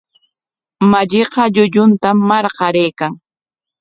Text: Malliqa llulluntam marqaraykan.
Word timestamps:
Malliqa 0.91 1.43
llulluntam 1.53 2.17
marqaraykan. 2.29 3.13